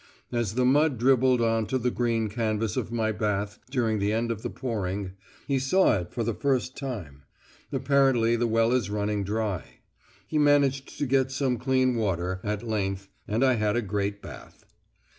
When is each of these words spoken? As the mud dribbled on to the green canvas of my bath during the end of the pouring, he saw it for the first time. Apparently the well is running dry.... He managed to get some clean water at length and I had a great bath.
As 0.31 0.55
the 0.55 0.65
mud 0.65 0.97
dribbled 0.97 1.41
on 1.43 1.67
to 1.67 1.77
the 1.77 1.91
green 1.91 2.27
canvas 2.27 2.75
of 2.75 2.91
my 2.91 3.11
bath 3.11 3.59
during 3.69 3.99
the 3.99 4.11
end 4.11 4.31
of 4.31 4.41
the 4.41 4.49
pouring, 4.49 5.11
he 5.47 5.59
saw 5.59 5.99
it 5.99 6.11
for 6.11 6.23
the 6.23 6.33
first 6.33 6.75
time. 6.75 7.21
Apparently 7.71 8.35
the 8.35 8.47
well 8.47 8.71
is 8.71 8.89
running 8.89 9.23
dry.... 9.23 9.63
He 10.25 10.39
managed 10.39 10.97
to 10.97 11.05
get 11.05 11.31
some 11.31 11.59
clean 11.59 11.95
water 11.97 12.39
at 12.43 12.63
length 12.67 13.09
and 13.27 13.43
I 13.45 13.53
had 13.53 13.75
a 13.75 13.81
great 13.83 14.23
bath. 14.23 14.65